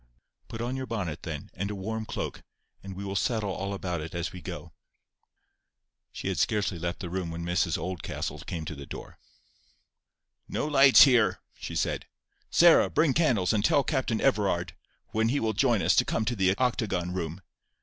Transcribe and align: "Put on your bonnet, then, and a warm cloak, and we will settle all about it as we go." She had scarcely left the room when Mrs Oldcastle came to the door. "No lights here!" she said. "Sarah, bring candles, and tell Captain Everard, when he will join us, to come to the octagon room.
"Put 0.47 0.61
on 0.61 0.75
your 0.75 0.87
bonnet, 0.87 1.21
then, 1.21 1.51
and 1.53 1.69
a 1.69 1.75
warm 1.75 2.07
cloak, 2.07 2.41
and 2.81 2.95
we 2.95 3.05
will 3.05 3.15
settle 3.15 3.51
all 3.51 3.71
about 3.71 4.01
it 4.01 4.15
as 4.15 4.31
we 4.33 4.41
go." 4.41 4.73
She 6.11 6.27
had 6.27 6.39
scarcely 6.39 6.79
left 6.79 7.01
the 7.01 7.09
room 7.11 7.29
when 7.29 7.45
Mrs 7.45 7.77
Oldcastle 7.77 8.39
came 8.39 8.65
to 8.65 8.73
the 8.73 8.87
door. 8.87 9.19
"No 10.47 10.65
lights 10.65 11.03
here!" 11.03 11.37
she 11.53 11.75
said. 11.75 12.07
"Sarah, 12.49 12.89
bring 12.89 13.13
candles, 13.13 13.53
and 13.53 13.63
tell 13.63 13.83
Captain 13.83 14.19
Everard, 14.19 14.73
when 15.09 15.29
he 15.29 15.39
will 15.39 15.53
join 15.53 15.83
us, 15.83 15.95
to 15.97 16.03
come 16.03 16.25
to 16.25 16.35
the 16.35 16.57
octagon 16.57 17.13
room. 17.13 17.39